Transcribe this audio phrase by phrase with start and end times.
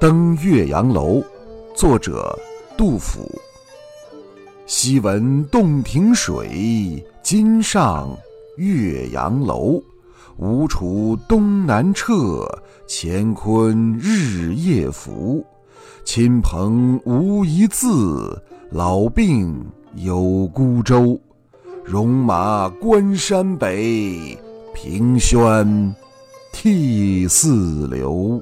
[0.00, 1.20] 登岳阳楼，
[1.74, 2.38] 作者
[2.76, 3.28] 杜甫。
[4.64, 8.16] 昔闻洞庭水，今上
[8.58, 9.82] 岳阳楼。
[10.36, 12.46] 吴楚东南坼，
[12.86, 15.44] 乾坤日夜浮。
[16.04, 18.40] 亲朋无一字，
[18.70, 21.18] 老病有孤舟。
[21.84, 24.38] 戎马关山北，
[24.72, 25.92] 凭轩
[26.52, 28.40] 涕泗流。